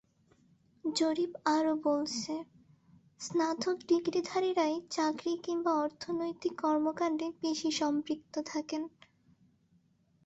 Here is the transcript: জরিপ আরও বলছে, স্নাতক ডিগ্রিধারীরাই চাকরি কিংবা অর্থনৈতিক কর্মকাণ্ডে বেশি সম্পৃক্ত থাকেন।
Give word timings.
জরিপ 0.83 1.31
আরও 1.55 1.73
বলছে, 1.85 2.33
স্নাতক 3.19 3.77
ডিগ্রিধারীরাই 3.87 4.75
চাকরি 4.89 5.33
কিংবা 5.45 5.71
অর্থনৈতিক 5.83 6.53
কর্মকাণ্ডে 6.61 7.27
বেশি 7.41 7.69
সম্পৃক্ত 7.79 8.33
থাকেন। 8.45 8.81